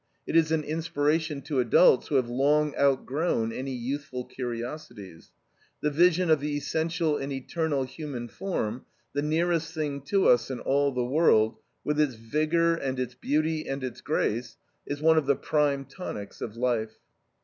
It 0.25 0.35
is 0.35 0.51
an 0.51 0.63
inspiration 0.63 1.43
to 1.43 1.59
adults 1.59 2.07
who 2.07 2.15
have 2.15 2.27
long 2.27 2.73
outgrown 2.75 3.51
any 3.53 3.73
youthful 3.75 4.25
curiosities. 4.25 5.29
The 5.81 5.91
vision 5.91 6.31
of 6.31 6.39
the 6.39 6.57
essential 6.57 7.17
and 7.17 7.31
eternal 7.31 7.83
human 7.83 8.27
form, 8.27 8.87
the 9.13 9.21
nearest 9.21 9.75
thing 9.75 10.01
to 10.05 10.27
us 10.27 10.49
in 10.49 10.59
all 10.59 10.91
the 10.91 11.05
world, 11.05 11.57
with 11.83 11.99
its 11.99 12.15
vigor 12.15 12.73
and 12.73 12.99
its 12.99 13.13
beauty 13.13 13.67
and 13.67 13.83
its 13.83 14.01
grace, 14.01 14.57
is 14.87 15.03
one 15.03 15.19
of 15.19 15.27
the 15.27 15.35
prime 15.35 15.85
tonics 15.85 16.41
of 16.41 16.57
life." 16.57 16.97